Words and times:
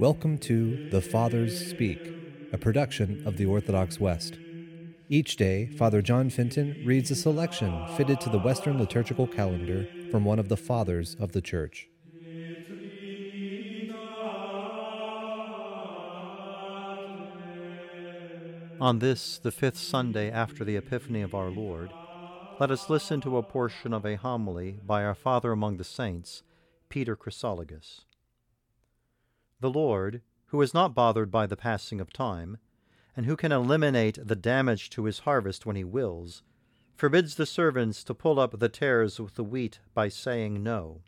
Welcome 0.00 0.38
to 0.38 0.88
The 0.88 1.02
Fathers 1.02 1.68
Speak, 1.68 2.00
a 2.54 2.56
production 2.56 3.22
of 3.26 3.36
the 3.36 3.44
Orthodox 3.44 4.00
West. 4.00 4.38
Each 5.10 5.36
day, 5.36 5.66
Father 5.76 6.00
John 6.00 6.30
Fenton 6.30 6.82
reads 6.86 7.10
a 7.10 7.14
selection 7.14 7.86
fitted 7.98 8.18
to 8.22 8.30
the 8.30 8.38
Western 8.38 8.78
liturgical 8.78 9.26
calendar 9.26 9.86
from 10.10 10.24
one 10.24 10.38
of 10.38 10.48
the 10.48 10.56
Fathers 10.56 11.16
of 11.20 11.32
the 11.32 11.42
Church. 11.42 11.90
On 18.80 19.00
this, 19.00 19.36
the 19.36 19.52
fifth 19.52 19.76
Sunday 19.76 20.30
after 20.30 20.64
the 20.64 20.76
Epiphany 20.76 21.20
of 21.20 21.34
our 21.34 21.50
Lord, 21.50 21.92
let 22.58 22.70
us 22.70 22.88
listen 22.88 23.20
to 23.20 23.36
a 23.36 23.42
portion 23.42 23.92
of 23.92 24.06
a 24.06 24.16
homily 24.16 24.78
by 24.82 25.04
our 25.04 25.14
Father 25.14 25.52
among 25.52 25.76
the 25.76 25.84
Saints, 25.84 26.42
Peter 26.88 27.14
Chrysologus. 27.14 28.06
The 29.60 29.70
Lord, 29.70 30.22
who 30.46 30.62
is 30.62 30.72
not 30.72 30.94
bothered 30.94 31.30
by 31.30 31.46
the 31.46 31.56
passing 31.56 32.00
of 32.00 32.12
time, 32.12 32.58
and 33.14 33.26
who 33.26 33.36
can 33.36 33.52
eliminate 33.52 34.18
the 34.22 34.36
damage 34.36 34.88
to 34.90 35.04
his 35.04 35.20
harvest 35.20 35.66
when 35.66 35.76
he 35.76 35.84
wills, 35.84 36.42
forbids 36.96 37.34
the 37.34 37.46
servants 37.46 38.02
to 38.04 38.14
pull 38.14 38.40
up 38.40 38.58
the 38.58 38.68
tares 38.68 39.20
with 39.20 39.34
the 39.34 39.44
wheat 39.44 39.80
by 39.92 40.08
saying 40.08 40.62
no. 40.62 41.02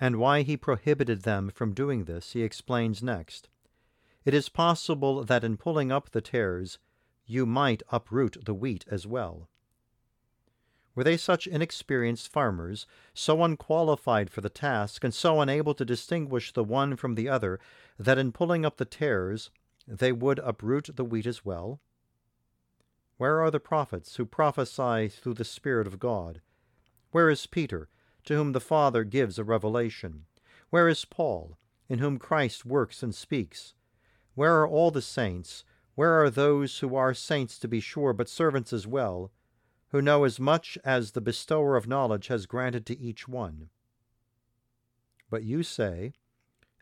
And 0.00 0.16
why 0.16 0.42
he 0.42 0.56
prohibited 0.56 1.22
them 1.22 1.50
from 1.50 1.74
doing 1.74 2.04
this 2.04 2.32
he 2.32 2.42
explains 2.42 3.02
next. 3.02 3.48
It 4.24 4.34
is 4.34 4.48
possible 4.48 5.24
that 5.24 5.44
in 5.44 5.56
pulling 5.56 5.92
up 5.92 6.10
the 6.10 6.20
tares 6.20 6.78
you 7.24 7.46
might 7.46 7.82
uproot 7.90 8.44
the 8.44 8.54
wheat 8.54 8.84
as 8.90 9.06
well. 9.06 9.48
Were 10.94 11.04
they 11.04 11.16
such 11.16 11.46
inexperienced 11.46 12.32
farmers, 12.32 12.86
so 13.14 13.44
unqualified 13.44 14.30
for 14.30 14.40
the 14.40 14.48
task, 14.48 15.04
and 15.04 15.14
so 15.14 15.40
unable 15.40 15.74
to 15.74 15.84
distinguish 15.84 16.52
the 16.52 16.64
one 16.64 16.96
from 16.96 17.14
the 17.14 17.28
other, 17.28 17.60
that 17.98 18.18
in 18.18 18.32
pulling 18.32 18.66
up 18.66 18.76
the 18.76 18.84
tares 18.84 19.50
they 19.86 20.12
would 20.12 20.38
uproot 20.40 20.90
the 20.96 21.04
wheat 21.04 21.26
as 21.26 21.44
well? 21.44 21.80
Where 23.16 23.40
are 23.40 23.50
the 23.50 23.60
prophets 23.60 24.16
who 24.16 24.24
prophesy 24.24 25.08
through 25.08 25.34
the 25.34 25.44
Spirit 25.44 25.86
of 25.86 25.98
God? 25.98 26.40
Where 27.12 27.28
is 27.28 27.46
Peter, 27.46 27.88
to 28.24 28.34
whom 28.34 28.52
the 28.52 28.60
Father 28.60 29.04
gives 29.04 29.38
a 29.38 29.44
revelation? 29.44 30.26
Where 30.70 30.88
is 30.88 31.04
Paul, 31.04 31.58
in 31.88 31.98
whom 31.98 32.18
Christ 32.18 32.64
works 32.64 33.02
and 33.02 33.14
speaks? 33.14 33.74
Where 34.34 34.60
are 34.60 34.68
all 34.68 34.90
the 34.90 35.02
saints? 35.02 35.64
Where 35.94 36.22
are 36.22 36.30
those 36.30 36.78
who 36.78 36.94
are 36.94 37.12
saints 37.12 37.58
to 37.58 37.68
be 37.68 37.80
sure, 37.80 38.12
but 38.12 38.28
servants 38.28 38.72
as 38.72 38.86
well? 38.86 39.32
Who 39.90 40.00
know 40.00 40.24
as 40.24 40.38
much 40.38 40.78
as 40.84 41.12
the 41.12 41.20
bestower 41.20 41.76
of 41.76 41.86
knowledge 41.86 42.28
has 42.28 42.46
granted 42.46 42.86
to 42.86 42.98
each 42.98 43.26
one. 43.26 43.68
But 45.28 45.42
you 45.42 45.62
say, 45.62 46.12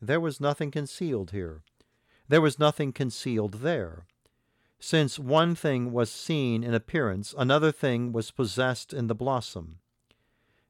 There 0.00 0.20
was 0.20 0.40
nothing 0.40 0.70
concealed 0.70 1.30
here. 1.30 1.62
There 2.28 2.40
was 2.40 2.58
nothing 2.58 2.92
concealed 2.92 3.54
there. 3.54 4.06
Since 4.78 5.18
one 5.18 5.54
thing 5.54 5.92
was 5.92 6.10
seen 6.10 6.62
in 6.62 6.74
appearance, 6.74 7.34
another 7.36 7.72
thing 7.72 8.12
was 8.12 8.30
possessed 8.30 8.92
in 8.92 9.06
the 9.06 9.14
blossom. 9.14 9.78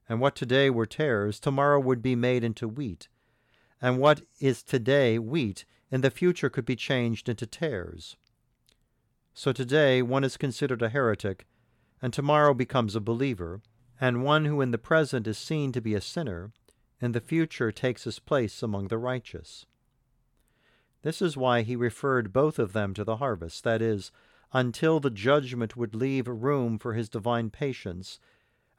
And 0.09 0.21
what 0.21 0.35
today 0.35 0.71
were 0.71 0.87
tares, 0.87 1.39
tomorrow 1.39 1.79
would 1.79 2.01
be 2.01 2.17
made 2.17 2.43
into 2.43 2.67
wheat. 2.67 3.09
And 3.83 3.99
what 3.99 4.23
is 4.41 4.63
today 4.63 5.19
wheat, 5.19 5.65
in 5.91 6.01
the 6.01 6.11
future 6.11 6.49
could 6.49 6.65
be 6.65 6.77
changed 6.77 7.29
into 7.29 7.47
tares. 7.47 8.17
So 9.35 9.53
today 9.53 10.03
one 10.03 10.25
is 10.25 10.37
considered 10.37 10.83
a 10.83 10.89
heretic 10.89 11.47
and 12.01 12.13
tomorrow 12.13 12.55
becomes 12.55 12.95
a 12.95 13.01
believer, 13.01 13.61
and 14.01 14.23
one 14.23 14.45
who 14.45 14.61
in 14.61 14.71
the 14.71 14.79
present 14.79 15.27
is 15.27 15.37
seen 15.37 15.73
to 15.73 15.81
be 15.81 15.95
a 15.95 16.01
sinner, 16.01 16.53
in 17.01 17.13
the 17.13 17.21
future 17.21 17.73
takes 17.73 18.05
his 18.05 18.19
place 18.19 18.63
among 18.63 18.89
the 18.89 18.99
righteous. 18.99 19.67
This 21.03 21.23
is 21.23 21.37
why 21.37 21.63
he 21.63 21.77
referred 21.77 22.33
both 22.33 22.59
of 22.59 22.73
them 22.73 22.95
to 22.95 23.05
the 23.05 23.17
harvest, 23.17 23.65
that 23.65 23.83
is, 23.83 24.11
until 24.53 24.99
the 25.01 25.11
judgment 25.11 25.77
would 25.77 25.95
leave 25.95 26.27
room 26.27 26.79
for 26.79 26.95
his 26.95 27.09
divine 27.09 27.51
patience, 27.51 28.19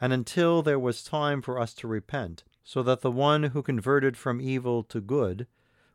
and 0.02 0.12
until 0.14 0.62
there 0.62 0.80
was 0.80 1.04
time 1.04 1.42
for 1.42 1.60
us 1.60 1.74
to 1.76 1.88
repent, 1.88 2.44
so 2.64 2.82
that 2.84 3.02
the 3.02 3.12
one 3.12 3.44
who 3.44 3.62
converted 3.62 4.18
from 4.18 4.42
evil 4.42 4.84
to 4.84 5.02
good 5.02 5.48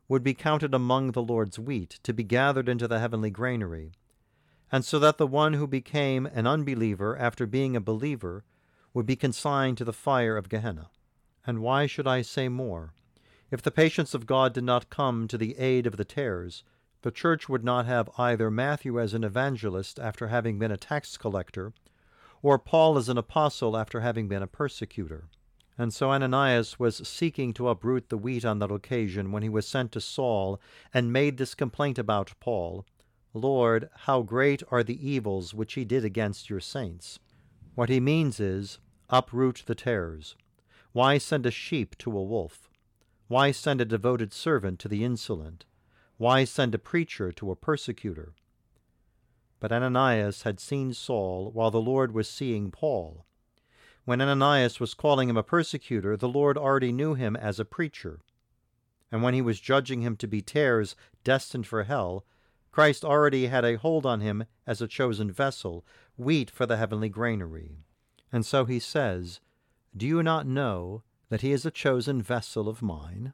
would 0.07 0.23
be 0.23 0.33
counted 0.33 0.73
among 0.73 1.11
the 1.11 1.23
Lord's 1.23 1.57
wheat, 1.57 1.99
to 2.03 2.13
be 2.13 2.23
gathered 2.23 2.69
into 2.69 2.87
the 2.87 2.99
heavenly 2.99 3.31
granary 3.31 3.91
and 4.75 4.83
so 4.83 4.99
that 4.99 5.17
the 5.17 5.25
one 5.25 5.53
who 5.53 5.67
became 5.67 6.25
an 6.25 6.45
unbeliever 6.45 7.17
after 7.17 7.45
being 7.45 7.77
a 7.77 7.79
believer 7.79 8.43
would 8.93 9.05
be 9.05 9.15
consigned 9.15 9.77
to 9.77 9.85
the 9.85 9.93
fire 9.93 10.35
of 10.35 10.49
Gehenna. 10.49 10.89
And 11.47 11.61
why 11.61 11.87
should 11.87 12.05
I 12.05 12.21
say 12.21 12.49
more? 12.49 12.93
If 13.49 13.61
the 13.61 13.71
patience 13.71 14.13
of 14.13 14.25
God 14.25 14.51
did 14.51 14.65
not 14.65 14.89
come 14.89 15.29
to 15.29 15.37
the 15.37 15.57
aid 15.57 15.87
of 15.87 15.95
the 15.95 16.03
tares, 16.03 16.65
the 17.03 17.09
church 17.09 17.47
would 17.47 17.63
not 17.63 17.85
have 17.85 18.09
either 18.17 18.51
Matthew 18.51 18.99
as 18.99 19.13
an 19.13 19.23
evangelist 19.23 19.97
after 19.97 20.27
having 20.27 20.59
been 20.59 20.71
a 20.71 20.77
tax 20.91 21.15
collector, 21.15 21.71
or 22.41 22.59
Paul 22.59 22.97
as 22.97 23.07
an 23.07 23.17
apostle 23.17 23.77
after 23.77 24.01
having 24.01 24.27
been 24.27 24.43
a 24.43 24.57
persecutor. 24.61 25.29
And 25.77 25.93
so 25.93 26.11
Ananias 26.11 26.77
was 26.77 27.07
seeking 27.07 27.53
to 27.53 27.69
uproot 27.69 28.09
the 28.09 28.17
wheat 28.17 28.43
on 28.43 28.59
that 28.59 28.71
occasion 28.71 29.31
when 29.31 29.41
he 29.41 29.47
was 29.47 29.65
sent 29.65 29.93
to 29.93 30.01
Saul 30.01 30.59
and 30.93 31.13
made 31.13 31.37
this 31.37 31.55
complaint 31.55 31.97
about 31.97 32.33
Paul 32.41 32.85
Lord, 33.35 33.89
how 34.03 34.21
great 34.21 34.63
are 34.71 34.81
the 34.81 35.09
evils 35.09 35.53
which 35.53 35.73
he 35.73 35.83
did 35.83 36.05
against 36.05 36.49
your 36.49 36.61
saints. 36.61 37.19
What 37.75 37.89
he 37.89 37.99
means 37.99 38.39
is, 38.39 38.79
uproot 39.09 39.63
the 39.65 39.75
tares. 39.75 40.37
Why 40.93 41.17
send 41.17 41.45
a 41.45 41.51
sheep 41.51 41.97
to 41.97 42.17
a 42.17 42.23
wolf? 42.23 42.69
Why 43.27 43.51
send 43.51 43.81
a 43.81 43.85
devoted 43.85 44.31
servant 44.31 44.79
to 44.79 44.87
the 44.87 45.03
insolent? 45.03 45.65
Why 46.15 46.45
send 46.45 46.73
a 46.73 46.79
preacher 46.79 47.33
to 47.33 47.51
a 47.51 47.57
persecutor? 47.57 48.33
But 49.59 49.73
Ananias 49.73 50.43
had 50.43 50.61
seen 50.61 50.93
Saul 50.93 51.51
while 51.51 51.71
the 51.71 51.81
Lord 51.81 52.13
was 52.13 52.29
seeing 52.29 52.71
Paul. 52.71 53.25
When 54.05 54.21
Ananias 54.21 54.79
was 54.79 54.93
calling 54.93 55.27
him 55.27 55.35
a 55.35 55.43
persecutor, 55.43 56.15
the 56.15 56.29
Lord 56.29 56.57
already 56.57 56.93
knew 56.93 57.15
him 57.15 57.35
as 57.35 57.59
a 57.59 57.65
preacher. 57.65 58.21
And 59.11 59.23
when 59.23 59.33
he 59.33 59.41
was 59.41 59.59
judging 59.59 60.01
him 60.01 60.15
to 60.17 60.27
be 60.27 60.41
tares 60.41 60.95
destined 61.25 61.67
for 61.67 61.83
hell, 61.83 62.23
Christ 62.75 63.05
already 63.05 63.47
had 63.47 63.63
a 63.63 63.77
hold 63.77 64.05
on 64.05 64.19
him 64.19 64.43
as 64.67 64.81
a 64.81 64.87
chosen 64.89 65.31
vessel, 65.31 65.85
wheat 66.17 66.51
for 66.51 66.65
the 66.65 66.75
heavenly 66.75 67.07
granary. 67.07 67.77
And 68.33 68.45
so 68.45 68.65
he 68.65 68.79
says, 68.79 69.39
Do 69.95 70.05
you 70.05 70.21
not 70.21 70.45
know 70.45 71.01
that 71.29 71.39
he 71.39 71.53
is 71.53 71.65
a 71.65 71.71
chosen 71.71 72.21
vessel 72.21 72.67
of 72.67 72.81
mine? 72.81 73.31